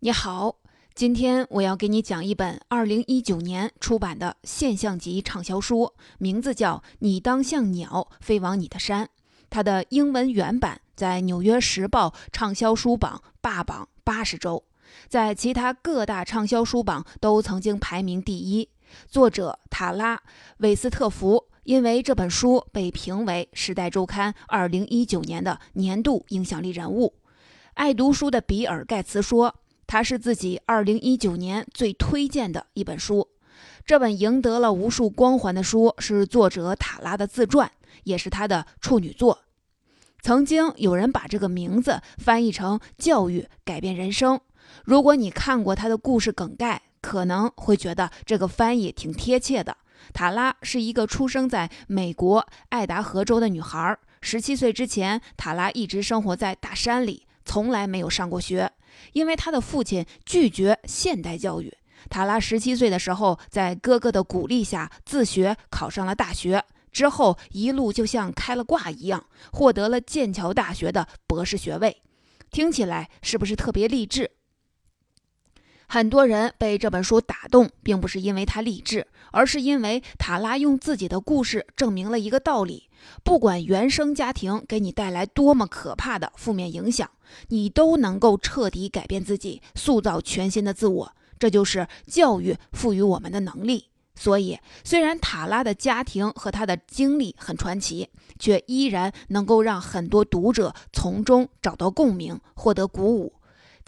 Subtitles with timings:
[0.00, 0.54] 你好，
[0.94, 9.06] 今天我要给你讲一本二零一九年出版的现象级畅销书，名字叫《你当像鸟飞往你的山》。
[9.50, 14.62] 它的英文原版在《纽约时报》畅销书榜霸榜八十周，
[15.08, 18.68] 在其他各大畅销书榜都曾经排名第一。
[19.08, 20.16] 作者塔拉·
[20.58, 27.16] 韦斯特福因为这本书被评为《时代周刊》二零一九年的年度影响力人物。
[27.74, 29.56] 爱读书的比尔·盖茨说。
[29.88, 33.26] 它是自己二零一九年最推荐的一本书。
[33.86, 37.72] 这本赢得了无数光环的书是作者塔拉的自传，
[38.04, 39.40] 也是他的处女作。
[40.20, 44.38] 曾经有人把这个名字翻译成“教育改变人生”。
[44.84, 49.74] 如果你看过他的故事梗概，可能会觉得这个翻译挺贴切的。
[50.12, 53.96] 塔拉是一个出生在美国爱达荷州的女孩。
[54.20, 58.70] 十七岁之前，塔拉一直生活在大山里，从来没有上过学。
[59.12, 61.72] 因为他的父亲拒绝现代教育，
[62.08, 72.02] 塔拉十七岁的时候，在哥哥的鼓励下自学考上了大学，之后一路就像开了挂一样，获得了剑桥大学的博士学位。
[72.50, 74.37] 听起来是不是特别励志？
[75.90, 82.90] 很多人被这本书打动，并不是因为它励志，而是因为塔拉用自己的故事证明了一个道理：
[83.24, 87.10] 不管原生家庭给你带来多么可怕的负面影响，
[87.48, 91.12] 你都能够彻底改变自己，塑造全新的自我。
[91.38, 93.86] 这就是教育赋予我们的能力。
[94.14, 103.32] 所以，虽然塔拉的家庭和他的经历很传奇，却依然能够让很多读者从中找到共鸣，获得鼓舞。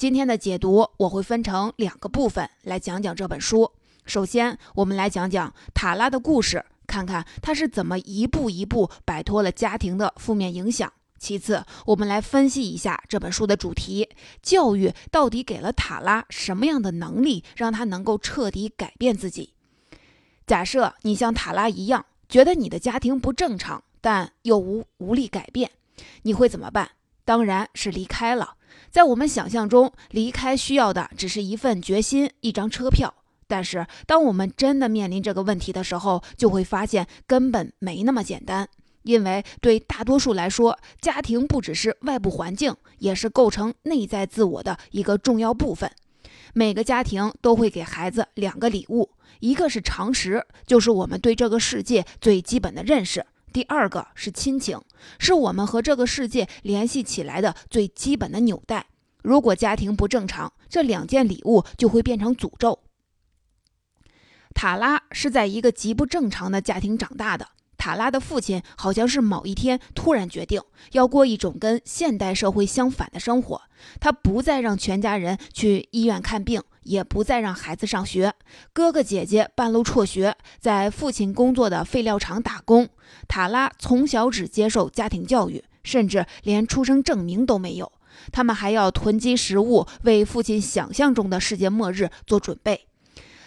[0.00, 3.70] 今天的解读我会分成两个部分来讲讲这本书。
[4.06, 10.90] 首先，我们来讲讲塔拉的故事，看看他是怎么一步一步摆脱了家庭的负面影响。
[11.18, 14.08] 其次，我们来分析一下这本书的主题：
[14.40, 19.52] 教育到底给了塔拉什么样的能力，让他能够彻底改变自己？
[20.46, 25.70] 假设你像塔拉一样，觉得你的家庭不正常，但又无无力改变，
[26.22, 26.90] 你会怎么办？
[27.24, 28.54] 当然是离开了。
[28.90, 33.14] 在我们想象中，离开需要的只是一份决心、一张车票。
[33.46, 38.68] 但是，当我们真的面临这个问题的时候，就会发现根本没那么简单。
[39.02, 45.90] 因为对大多数来说，家庭不只是外部环境，也是构成内在自我的一个重要部分。
[46.52, 49.10] 每个家庭都会给孩子两个礼物：
[49.40, 53.24] 一个是常识，就是我们对这个世界最基本的认识。
[53.52, 54.80] 第二个是亲情，
[55.18, 58.86] 是我们和这个世界联系起来的最基本的纽带。
[59.22, 62.80] 如果家庭不正常，这两件礼物就会变成诅咒。
[64.54, 67.48] 塔拉是在一个极不正常的家庭长大的。
[67.76, 70.60] 塔拉的父亲好像是某一天突然决定
[70.92, 73.62] 要过一种跟现代社会相反的生活，
[73.98, 76.62] 他不再让全家人去医院看病。
[76.82, 78.32] 也不再让孩子上学，
[78.72, 82.88] 哥哥姐姐半路辍学，在父亲工作的废料厂打工。
[83.28, 87.90] 塔拉从小只接受家庭教育，甚至连出生证明都没有。
[88.32, 92.86] 他们还要囤积食物，为父亲想象中的世界末日做准备。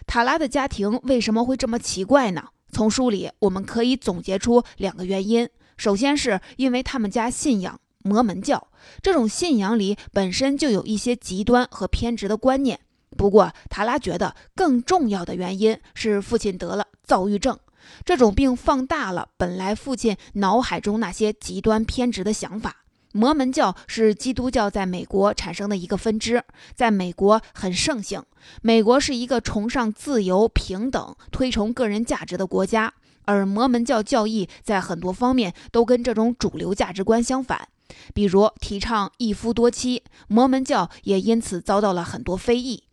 [0.05, 2.45] 塔拉的家庭为什么会这么奇怪呢？
[2.71, 8.67] 从书里我们可以总结出两个原因：首先是因为他们家信仰摩门教，
[9.01, 12.79] 这种信仰里本身就有一些极端和偏执的观念。
[13.13, 17.57] 不过，塔拉觉得更重要的原因是父亲得了躁郁症，
[18.03, 22.77] 这种病放大了本来父亲脑海中那些极端偏执的想法。
[23.15, 28.23] 摩门教是基督教在美国产生的一个分支，在美国很盛行。
[28.63, 32.91] 美国是一个崇尚自由、平等、推崇个人价值的国家，
[33.25, 37.67] 而摩门教教义在很多方面都跟这种主流价值观相反，
[38.15, 42.85] 比如提倡一夫多妻，摩门教也因此遭到了很多非议。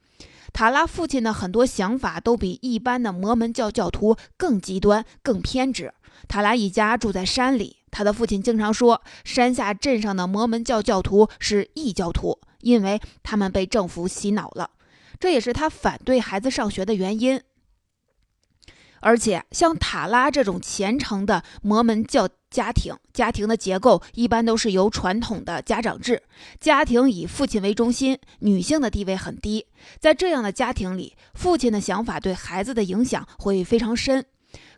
[0.52, 5.92] 塔拉父亲的很多想法都比一般的摩门教教徒更极端、更偏执。
[6.28, 14.70] 塔拉一家住在山里，他的父亲经常说，山下镇上的摩门教教徒是异教徒，因为他们被政府洗脑了。
[15.18, 17.40] 这也是他反对孩子上学的原因。
[19.00, 26.22] 而且，像塔拉这种虔诚的摩门教家庭，家庭的结构一般都是由传统的家长制，
[26.60, 29.66] 家庭以父亲为中心，女性的地位很低。
[29.98, 34.24] 在这样的家庭里，父亲的想法对孩子的影响会非常深。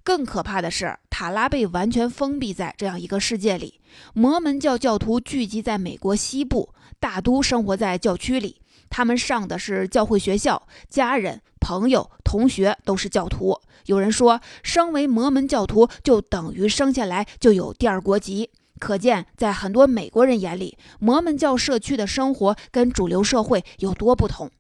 [0.05, 3.81] 更可怕的是，塔拉被完全封闭在这样一个世界里。
[4.15, 8.62] 摩门教教徒聚集在美国西部，大都生活在教区里。
[8.93, 13.59] 他们上的是教会学校，家人、朋友、同学都是教徒。
[13.87, 18.51] 有人说，生为摩门教徒就等于生下来就有第二国籍。
[18.79, 24.51] 可见，在很多美国人眼里，摩门教社区的生活跟主流社会有多不同。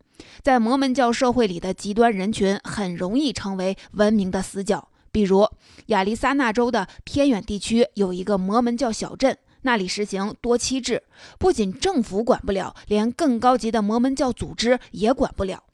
[0.40, 4.88] 在摩门教社会里的极端人群很容易成为文明的死角。
[5.11, 5.46] 比如，
[5.87, 11.02] 亚利桑那州的偏远地区有一个摩门教小镇，那里实行多妻制，
[11.38, 15.64] 不仅政府管不了，连更高级的摩门教组织也管不了。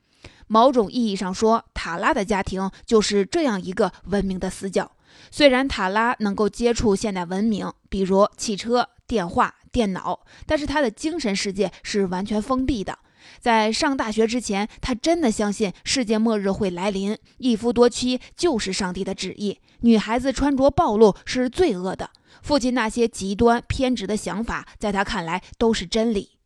[0.46, 4.92] 某种意义上说，塔拉的家庭就是这样一个文明的死角。
[5.30, 12.98] 虽然塔拉能够接触现代文明，比如汽车、电话、电脑，但是他的精神世界是完全封闭的。
[13.40, 22.08] 在上大学之前，他真的相信世界末日会来临，一夫多妻就是上帝的旨意，女孩子穿着暴露是罪恶的。
[22.48, 26.38] 父亲那些极端偏执的想法，在他看来都是真理。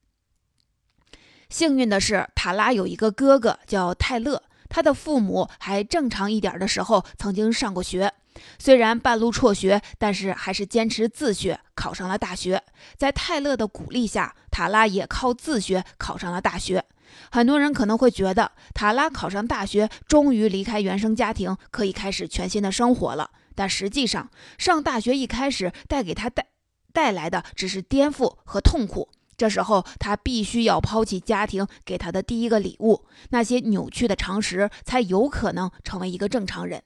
[1.48, 8.12] 幸运的是，塔拉有一个哥哥叫泰勒，他的父母还正常一点的时候曾经上过学。
[8.58, 12.60] 虽然半路辍学，但是还是坚持自学，考上了大学。
[12.96, 16.84] 在泰勒的鼓励下，塔拉也靠自学考上了大学。
[17.30, 23.30] 很多人可能会觉得，塔拉考上大学，终于离开原生家庭，可以开始全新的生活了。
[23.62, 24.28] 但实际上，
[24.58, 26.48] 上大学一开始带给他带
[26.92, 29.08] 带来的只是颠覆和痛苦。
[29.36, 36.82] 这时候，他必须要抛弃家庭给他的第一个礼物，那些扭曲的常识，才有可能成为一个正常人。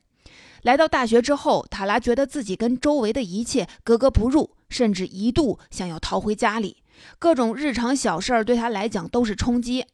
[0.65, 6.83] 来到大学之后，塔拉觉得自己跟周围的一切格格不入，甚至一度想要逃回家里。
[7.19, 9.87] 各种日常小事儿对他来讲都是冲击。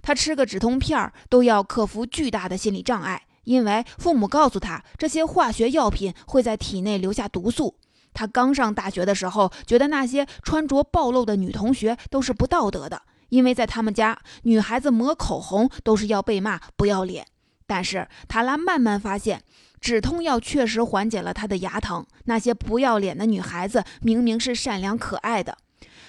[0.00, 7.74] 他吃个止痛片都要克服巨大的心理障碍，因为父母告诉他这些化学药品会在体内留下毒素。
[8.14, 17.26] 他刚上大学的时候，觉得那些穿着暴露的女同学都是不道德的，因为在他们家，女孩子抹口红都是要被骂不要脸。
[17.66, 19.42] 但是塔拉慢慢发现。
[19.80, 22.04] 止痛药确实缓解了他的牙疼。
[22.26, 25.56] 那些不要脸的女孩子明明是善良可爱的，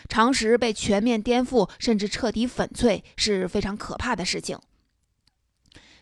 [0.10, 4.60] 常识被全面颠覆，甚至彻底粉碎，是非常可怕的事情，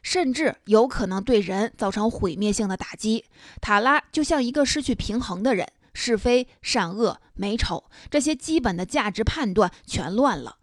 [0.01, 3.25] 甚至有可能对人造成毁灭性的打击。
[3.61, 10.57] 塔拉就像一个失去平衡的人，是非善恶美丑这些基本的价值判断全乱了。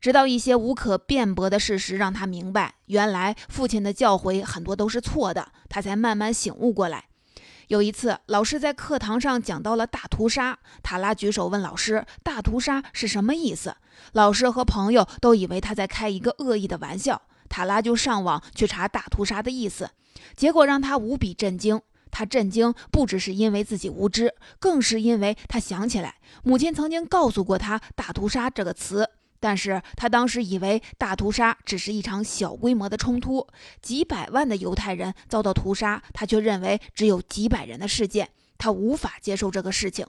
[0.00, 7.04] 直到一些无可辩驳的事实让他明白，原来父亲的教诲很多都是错的，他才慢慢醒悟过来。
[7.68, 13.76] 有一次，老师在课堂上讲到了大屠杀，塔拉举手问老师：“大屠杀是什么意思？”
[14.12, 19.90] 老师和朋友都以为他在开一个恶意的玩笑，塔拉就上网去查大屠杀的意思，
[20.34, 21.82] 结果让他无比震惊。
[22.10, 29.10] 他震惊不只是因为自己无知，更是因为他想起来母亲曾经告诉过他“大屠杀”这个词。
[29.42, 33.46] 但是他当时以为大屠杀只是一场小规模的冲突，
[33.80, 40.06] 几百万的犹太人遭到屠杀，他却认为只有几百人的事件，他无法接受这个事情。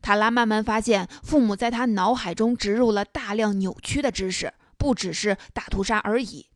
[0.00, 6.46] 塔拉慢慢发现，父母在他脑海中植入了大量扭曲的知识，不只是大屠杀而已。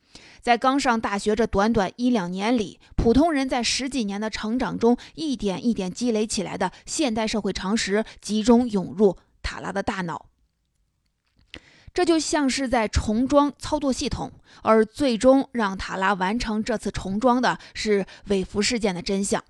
[0.40, 10.26] 在刚上大学这短短一两年里，普通人在十几年的成长中，一点一点积累起来的现代社会常识，集中涌入塔拉的大脑。
[11.94, 14.30] 这就像是在重装操作系统，
[14.62, 19.42] 而最终让塔拉完成这次重装的是韦弗事件的真相。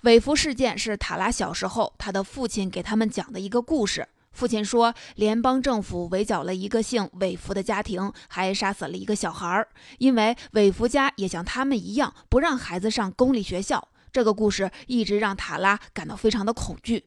[0.00, 4.08] 韦弗事件是塔拉小时候他的父亲给他们讲的一个故事。
[4.34, 13.88] 父亲说，联邦政府围剿了一个姓韦弗的家庭，还杀死了一个小孩儿，因为韦弗家也像他们一样不让孩子上公立学校。
[14.12, 17.04] 这个故事一直让塔拉感到非常的恐惧。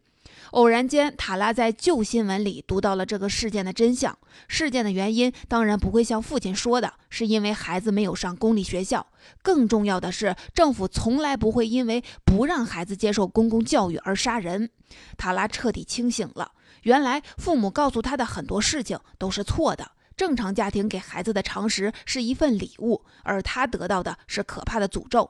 [0.51, 4.17] 偶然间，塔拉在旧新闻里读到了这个事件的真相。
[4.48, 9.05] 事件的原因当然不会像父亲说的，是因为孩子没有上公立学校。
[9.41, 14.69] 更重要的是，政府从来不会因为不让孩子接受公共教育而杀人。
[15.17, 16.51] 塔拉彻底清醒了，
[16.84, 19.91] 原来父母告诉他的很多事情都是错的。
[20.15, 25.29] 正常家庭给孩子的常识是一份礼物，而他得到的是可怕的诅咒。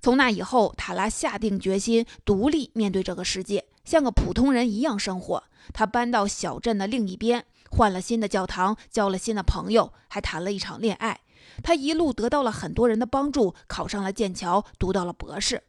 [0.00, 3.64] 从那以后，塔拉下定决心独立面对这个世界。
[3.84, 5.42] 像个普通人一样生活。
[5.72, 11.20] 他搬到小镇的另一边，换了新的教堂，交了新的朋友，还谈了一场恋爱。
[11.62, 15.62] 他一路得到了很多人的帮助，考上了剑桥，读到了博士。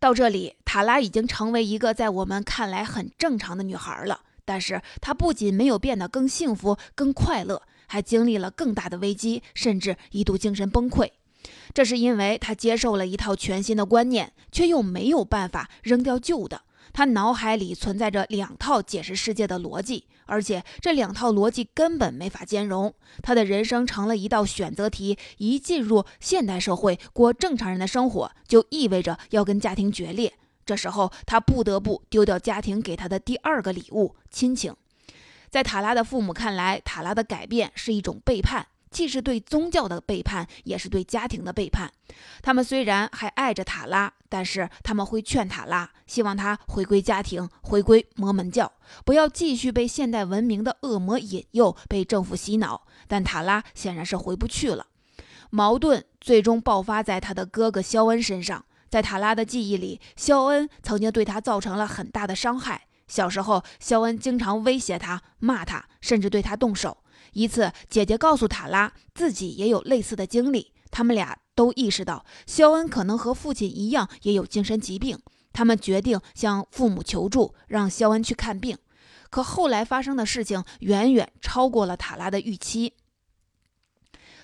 [0.00, 4.20] 到这里，塔拉已经成为一个在我们看来很正常的女孩了。
[4.44, 11.10] 但是她不仅没有变得更幸福、更快乐，还经历了更大的危机，甚至一度精神崩溃。
[11.74, 16.62] 这是因为她接受了一套全新的观念，却又没有办法扔掉旧的。
[16.92, 22.92] 他脑海里存在着两套解释世界的逻辑，而且这两套逻辑根本没法兼容。
[23.22, 30.32] 他的人生成了一道选择题：一进入现代社会，过正常人的生活，就意味着要跟家庭决裂。
[30.66, 34.74] 这时候，他不得不丢掉家庭给他的第二个礼物——亲情。
[35.48, 38.66] 在塔拉的父母看来，塔拉的改变是一种背叛。
[38.90, 41.92] 既是对宗教的背叛，也是对家庭的背叛。
[42.40, 48.72] 他们虽然还爱着塔拉，但是他们会劝塔拉，希望他回归家庭，回归摩门教，
[49.04, 52.86] 不要继续被现代文明的恶魔引诱，被政府洗脑。
[53.06, 54.86] 但塔拉显然是回不去了。
[55.50, 58.64] 矛盾最终爆发在他的哥哥肖恩身上。
[58.90, 62.86] 在塔拉的记忆里，肖恩曾经对他造成了很大的伤害。
[63.06, 66.98] 小时候，肖恩经常威胁他、骂他，甚至对他动手。
[67.32, 75.16] 一次，姐姐告诉塔拉自己也有类似的经历，他们俩都意识到肖恩可能和父亲一样也有精神疾病。
[75.52, 78.76] 他们决定向父母求助，让肖恩去看病。
[79.30, 82.94] 可后来发生的事情远远超过了塔拉的预期。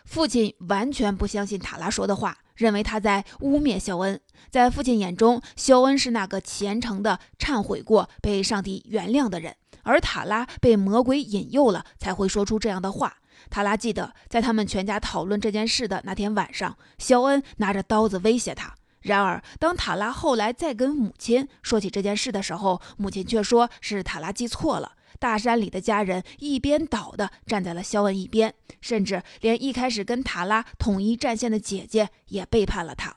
[0.04, 4.20] 父亲完全不相信塔拉说的话，认为他在污蔑肖恩。
[4.48, 13.16] 在父亲眼中，肖恩是那个虔诚的、忏悔过、被上帝原谅的人，而塔拉被魔鬼引诱了，才会说出这样的话。
[13.54, 18.74] 塔拉记得，在他们全家讨论这件事的那天晚上，肖恩拿着刀子威胁他。
[19.02, 24.96] 然而，当塔拉后来再跟母亲说起这件事的时候，母亲却说是塔拉记错了。
[25.20, 33.14] 大山里的家人一边倒的站在了肖恩一边，甚至连一开始跟塔拉统一战线的姐姐也背叛了他。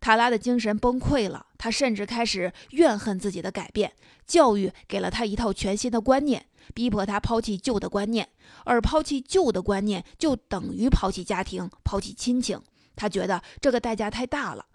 [0.00, 3.92] 塔拉的精神崩溃了，他甚至开始怨恨自己的改变。
[4.26, 8.28] 教育给了他一套全新的观念，逼迫他抛弃旧的观念，
[8.64, 12.60] 而抛弃旧的观念就等于抛弃家庭、抛弃亲情。
[12.96, 14.66] 他觉得这个代价太大了。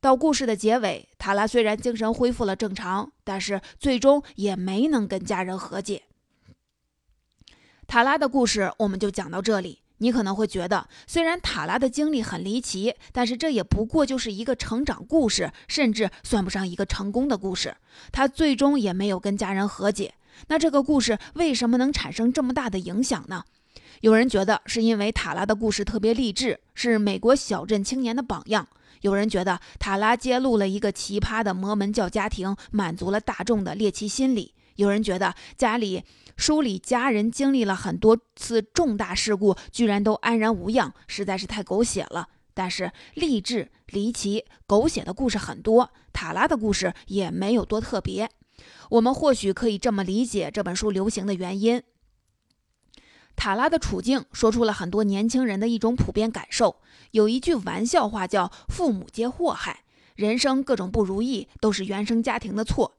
[0.00, 6.04] 到故事的结尾，塔拉虽然精神恢复了正常，但是最终也没能跟家人和解。
[7.86, 9.80] 塔拉的故事我们就讲到这里。
[10.00, 17.76] 你可能会觉得，虽然塔拉的经历很离奇，但是这也不过就是一个成长故事，甚至算不上一个成功的故事。
[18.12, 20.14] 他最终也没有跟家人和解。
[20.46, 23.44] 那这个故事为什么能产生这么大的影响呢？
[24.02, 28.68] 有人觉得是因为塔拉的故事特别励志，是美国小镇青年的榜样。
[29.00, 34.54] 有人觉得塔拉揭露了一个奇葩的摩门教家庭，满足了大众的猎奇心理。
[34.76, 36.04] 有人觉得家里
[36.36, 42.28] 书里家人经历了很多次重大事故，居然都安然无恙，实在是太狗血了。
[42.54, 48.28] 但是励志、离奇、狗血的故事很多，塔拉的故事也没有多特别。
[48.90, 51.82] 我们或许可以这么理解这本书流行的原因。
[53.36, 56.80] 塔拉的处境说出了很多年轻人的一种普遍感受。
[57.12, 59.84] 有一句玩笑话叫“父母皆祸害”，
[60.16, 62.98] 人生各种不如意都是原生家庭的错，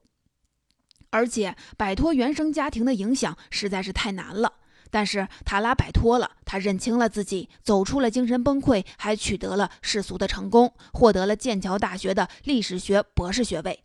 [1.09, 4.53] 而且摆脱原生家庭的影响实在是太难了。
[4.89, 13.83] 但是塔拉摆脱了，他认清了自己，走出了精神崩溃，还取得了世俗的成功，获得了剑桥大学的历史学博士学位。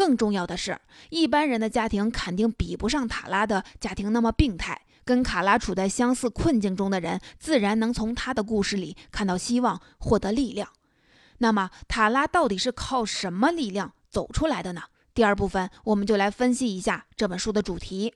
[0.00, 0.80] 更重要的是，
[1.10, 4.80] 一般人的家庭肯定比不上塔拉的家庭那么病态。
[5.04, 10.70] 跟卡拉处在相似困境中的人，自然能从他的故事里看到希望，获得力量。
[11.38, 14.84] 那么，塔拉到底是靠什么力量走出来的呢？
[15.12, 18.14] 第二部分，我们就来分析一下这本书的主题。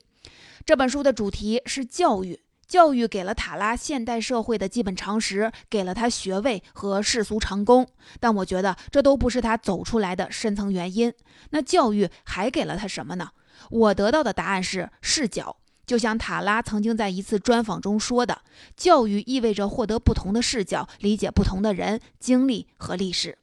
[0.65, 7.87] 这本书的主题是教育，教育给了塔拉现代社会的基本常识，给了他学位和世俗成功。
[8.19, 11.13] 但我觉得这都不是他走出来的深层原因。
[11.51, 13.29] 那教育还给了他什么呢？
[13.69, 15.57] 我得到的答案是视角。
[15.85, 18.41] 就像塔拉曾经在一次专访中说的，
[18.75, 23.37] 教育意味着获得不同的视角，理解不同的人、经历和历史。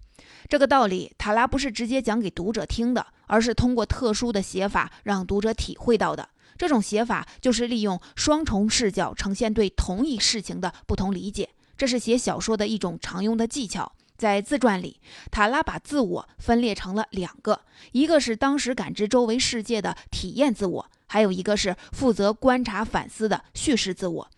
[0.49, 6.29] 这个道理，塔拉不是直接讲给读者听的，而是通过特殊的写法让读者体会到的。
[6.57, 13.93] 这种写法就是利用双重视角呈现对同一事情的不同理解，这是写小说的一种常用的技巧。
[14.17, 15.01] 在自传里，
[15.33, 20.91] 塔拉把自我分裂成了两个，一个是当时感知周围世界的体验自我。
[21.09, 24.31] 还有一个是负责观察反思的叙事自我。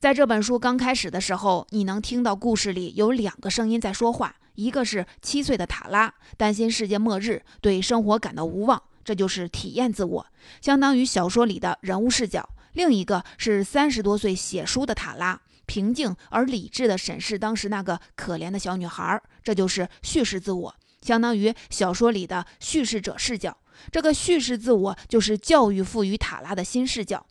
[0.00, 10.26] 在这本书刚开始的时候，你能听到故事里有两个声音在说话，一个是七岁的塔拉，担心世界末日，对生活感到无望，这就是体验自我，
[10.60, 12.42] 相当于小说里的人物视角；
[12.72, 23.56] 另一个是三十多岁写书的塔拉，平静而理智地审视当时那个可怜的小女孩，这就是叙事自我，相当于小说里的叙事者视角。
[23.90, 27.26] 这个叙事自我就是教育赋予塔拉的新视角。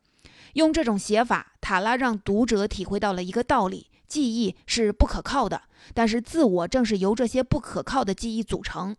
[0.54, 5.62] 用这种写法，塔拉让读者体会到了一个道理：记忆是不可靠的，
[5.94, 8.96] 但是自我正是由这些不可靠的记忆组成。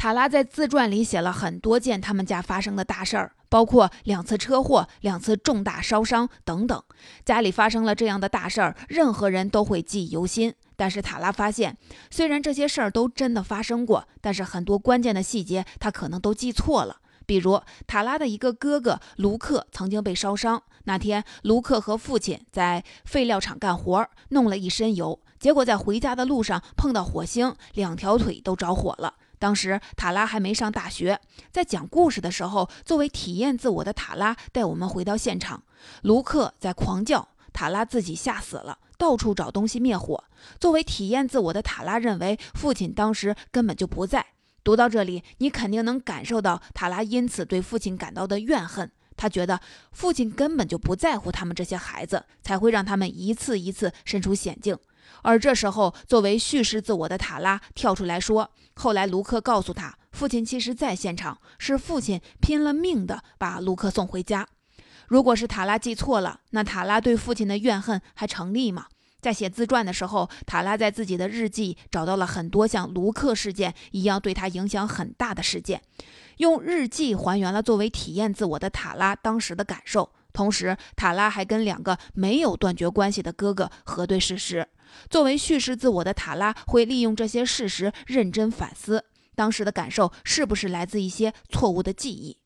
[0.00, 6.82] 塔拉在自传里写了很多件他们家发生的大事儿，包括两次车祸、两次重大烧伤等等。
[7.22, 10.54] 家里发生了这样的大事儿，任何人都会记忆犹新。
[10.74, 11.76] 但是塔拉发现，
[12.10, 16.96] 虽然这些事儿都真的发生过，但是很多关键的细节他可能都记错了。
[17.26, 20.62] 比如塔拉的一个哥哥卢克曾经被烧伤。
[20.84, 29.12] 那天，卢克和父亲在废料厂干活，弄了一身油，结果在回家的路上碰到火星，两条腿都着火了。
[29.40, 31.18] 当时塔拉还没上大学，
[31.50, 35.62] 在讲故事的时候，作为体验自我的塔拉带我们回到现场。
[36.02, 40.22] 卢克在狂叫，塔拉自己吓死了，到处找东西灭火。
[40.60, 44.26] 作为体验自我的塔拉认为，父亲当时根本就不在。
[44.62, 48.92] 读到这里，你肯定能感受到塔拉因此对父亲感到的怨恨。
[49.16, 49.58] 他觉得
[49.92, 54.78] 父亲根本就不在乎他们这些孩子，才会让他们一次一次身处险境。
[55.22, 64.46] 而这时候，作为叙事自我的塔拉跳出来说：“后来卢克告诉他，父亲其实在现场，是父亲拼了命的把卢克送回家。”
[65.08, 68.86] 如果是塔拉记错了，那塔拉对父亲的怨恨还成立吗？
[69.20, 75.82] 在写自传的时候，塔拉在自己的日记找到了很多像卢克事件一样对他影响很大的事件，
[76.38, 80.10] 用日记还原了作为体验自我的塔拉当时的感受。
[80.32, 84.66] 同时，塔拉还跟两个没有断绝关系的哥哥核对事实。
[85.08, 89.04] 作为叙事自我的塔拉会利用这些事实认真反思
[89.34, 92.38] 当时的感受是不是来自一些错误的记忆。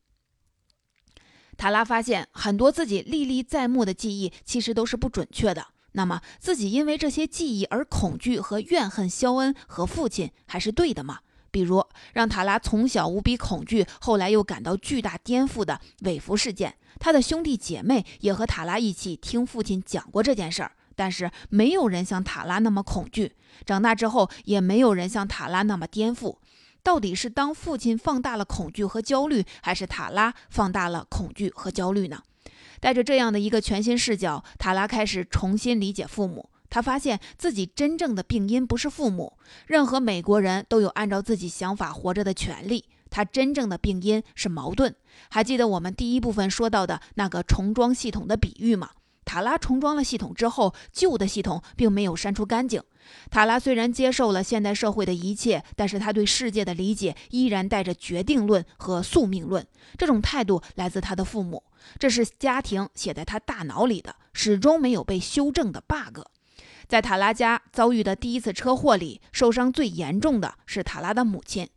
[1.57, 5.67] 塔拉发现很多自己历历在目的记忆其实都是不准确的。
[5.93, 11.19] 那么，自己因为这些记忆而恐惧和怨恨肖恩和父亲，还是对的吗？
[11.51, 23.33] 比如，让塔拉从小无比恐惧，后来又感到巨大颠覆的韦弗事件，他的兄弟姐妹也和塔拉一起听父亲讲过这件事儿，但是没有人像塔拉那么恐惧。
[23.65, 26.37] 长大之后，也没有人像塔拉那么颠覆。
[26.83, 32.21] 到底是当父亲放大了恐惧和焦虑，还是塔拉放大了恐惧和焦虑呢？
[32.79, 36.49] 带着这样的一个全新视角，塔拉开始重新理解父母。
[36.69, 39.37] 他发现自己真正的病因不是父母。
[39.65, 42.85] 任何美国人都有按照自己想法活着的权利。
[43.09, 44.93] 他真正的病因是矛盾。
[45.29, 48.89] 还记得我们第一部分说到的那个重装系统的比喻吗？
[49.25, 52.81] 塔拉重装了系统之后，旧的系统并没有删除干净。
[53.29, 59.65] 塔拉虽然接受了现代社会的一切，但是他对世界的理解依然带着决定论和宿命论。
[59.97, 61.63] 这种态度来自他的父母。
[61.99, 66.21] 这是家庭写在他大脑里的，始终没有被修正的 bug。
[66.87, 71.67] 在塔拉家遭遇的第一次车祸里，受伤最严重的是塔拉的母亲。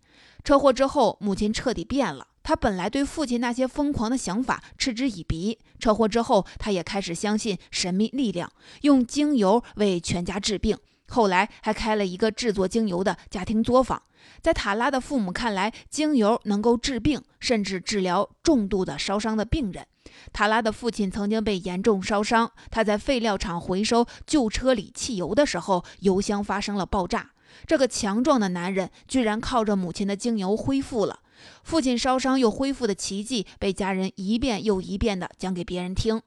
[0.44, 2.28] 车祸之后，母亲彻底变了。
[2.48, 10.74] 他本来对父亲那些疯狂的想法嗤之以鼻，车祸之后，他也开始相信神秘力量，用精油为全家治病。
[11.08, 14.02] 后来还开了一个制作精油的家庭作坊。
[14.40, 19.86] 在塔拉的父母看来，精油能够治病，甚至治疗重度的烧伤的病人。
[20.32, 27.32] 塔拉的父亲曾经被严重烧伤，他在废料厂回收旧车里汽油的时候，油箱发生了爆炸。
[27.66, 31.20] 这个强壮的男人居然靠着母亲的精油恢复了。
[31.62, 36.20] 父亲烧伤又恢复的奇迹被家人一遍又一遍地讲给别人听。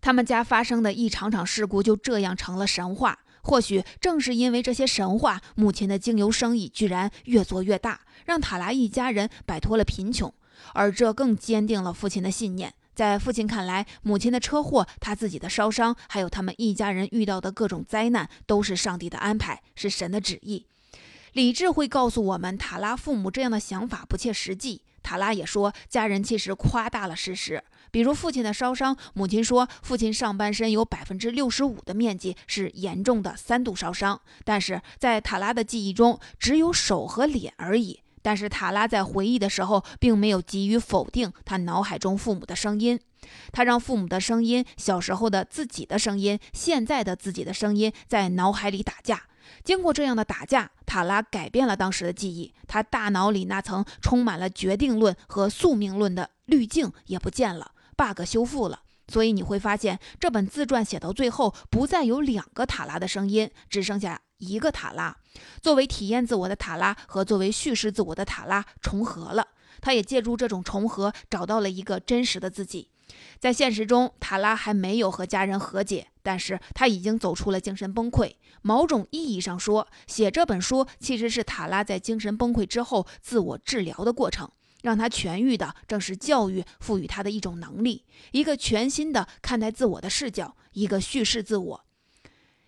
[0.00, 3.18] 他们家发生的一场场事故就这样成了神话。
[3.42, 10.32] 或许正是因为这些神话，母亲的精油生意居然越做越大，让塔拉一家人摆脱了贫穷。
[10.74, 12.74] 而这更坚定了父亲的信念。
[12.94, 20.66] 在父亲看来，母亲的车祸、他自己的烧伤，还有他们一家人遇到的各种灾难，都是上帝的安排，是神的旨意。
[21.38, 24.82] 理智会告诉我们，塔拉父母这样的想法不切实际。
[25.04, 27.62] 塔拉也说，家人其实夸大了事实。
[27.92, 38.00] 比如父亲的烧伤，母亲说父亲上半身有百分之六十五的面积是严重的三度烧伤，但是在塔拉的记忆中只有手和脸而已。
[38.20, 42.98] 但是塔拉在回忆的时候，并没有急于否定他脑海中父母的声音，
[43.52, 49.22] 他让父母的声音、小时候的自己的声音、现在的自己的声音在脑海里打架。
[49.64, 57.72] 经过这样的打架，塔拉改变了当时的记忆，他大脑里那层充满了决定论和宿命论的滤镜也不见了。
[57.96, 65.16] bug 修复了，所以你会发现这本自传写到最后不再有两个塔拉的声音，只剩下一个塔拉。
[65.62, 69.48] 作为体验自我的塔拉和作为叙事自我的塔拉重合了，
[69.80, 72.90] 他也借助这种重合找到了一个真实的自己。
[73.38, 78.34] 在现实中，塔拉还没有和家人和解，但是他已经走出了精神崩溃。
[78.62, 84.50] 某种意义上说，写这本书其实是塔拉在精神崩溃之后自我治疗的过程。
[84.80, 91.84] 让他痊愈的正是教育赋予他的一种能力，一个全新的看待自我的视角，一个叙事自我。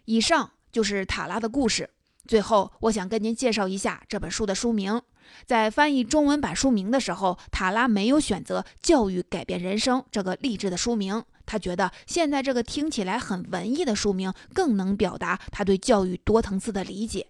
[0.07, 1.91] 以上就是塔拉的故事。
[2.31, 5.03] 最后，我想跟您介绍一下这本书的书名。
[5.47, 17.27] 在翻译中文版书名的时候，塔拉没有选择“教育改变人生”这个励志的书名，他觉得现在这个听起来很文艺的书名更能表达他对教育多层次的理解。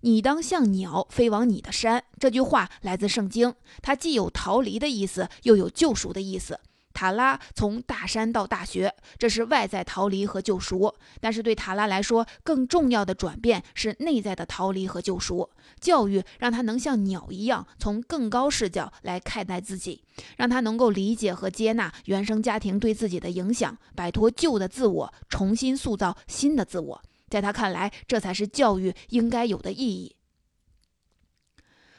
[0.00, 2.02] 你当像鸟飞往你的山。
[2.18, 6.58] 这句话来自圣经，它既有逃离的意思，又有救赎的意思。
[7.00, 10.94] 塔拉从大山到大学，这是外在逃离和救赎。
[11.18, 15.48] 但是对塔拉来说，更重要的转变是内在的逃离和救赎。
[15.80, 20.04] 教育让他能像鸟一样，从更高视角来看待自己，
[20.36, 27.02] 让他能够理解和接纳原生家庭对自己的影响，摆脱旧的自我，重新塑造新的自我。
[27.30, 30.16] 在他看来，这才是教育应该有的意义。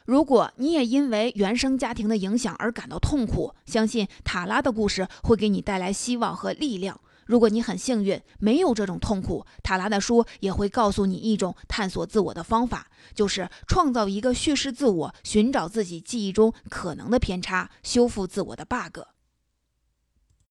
[0.06, 7.00] 如果你也因为原生家庭的影响而感到痛苦，相信塔拉的故事会给你带来希望和力量。
[7.28, 19.00] 如果你很幸运，没有这种痛苦，塔拉的书也会告诉你一种探索自我的方法，就是创造一个叙事自我，寻找自己记忆中可能的偏差，修复自我的 bug。